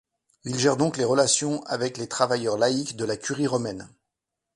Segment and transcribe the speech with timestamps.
[0.45, 3.87] Il gère donc les relations avec les travailleurs laïcs de la curie romaine.